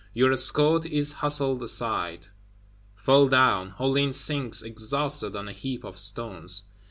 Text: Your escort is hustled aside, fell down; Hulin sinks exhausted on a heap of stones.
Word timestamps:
Your 0.15 0.31
escort 0.33 0.87
is 0.87 1.11
hustled 1.11 1.61
aside, 1.61 2.25
fell 2.95 3.27
down; 3.27 3.75
Hulin 3.77 4.13
sinks 4.15 4.63
exhausted 4.63 5.35
on 5.35 5.47
a 5.47 5.51
heap 5.53 5.83
of 5.83 5.99
stones. 5.99 6.63